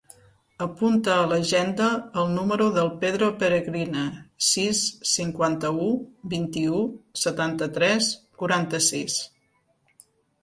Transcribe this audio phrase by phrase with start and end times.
[0.65, 1.87] Apunta a l'agenda
[2.21, 4.05] el número del Pedro Peregrina:
[4.47, 4.81] sis,
[5.11, 5.89] cinquanta-u,
[6.33, 6.79] vint-i-u,
[7.25, 8.09] setanta-tres,
[8.43, 9.19] quaranta-sis.